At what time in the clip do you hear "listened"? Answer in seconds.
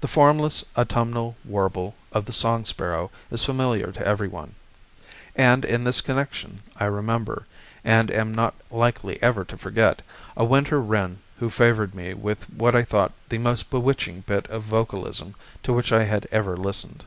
16.56-17.04